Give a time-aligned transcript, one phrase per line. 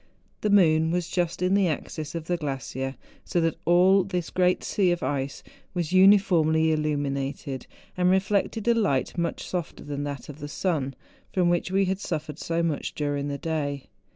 [0.41, 4.63] The moon was just in the axis of the glacier, so that all this great
[4.63, 5.43] sea of ice
[5.75, 10.95] was uniformly illuminated, and reflected a light much softer than that of the sun,
[11.31, 13.89] from which we had suffered so much during the day.